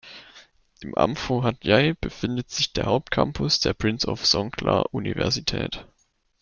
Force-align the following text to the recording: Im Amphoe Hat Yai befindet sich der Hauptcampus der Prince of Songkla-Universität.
Im 0.79 0.95
Amphoe 0.95 1.43
Hat 1.43 1.63
Yai 1.63 1.93
befindet 1.93 2.49
sich 2.49 2.73
der 2.73 2.85
Hauptcampus 2.87 3.59
der 3.59 3.75
Prince 3.75 4.07
of 4.07 4.25
Songkla-Universität. 4.25 5.85